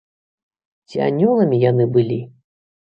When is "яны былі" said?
1.69-2.21